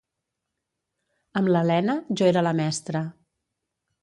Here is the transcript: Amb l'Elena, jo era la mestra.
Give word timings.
Amb 1.41 1.53
l'Elena, 1.57 1.97
jo 2.23 2.29
era 2.31 2.45
la 2.49 2.55
mestra. 2.63 3.05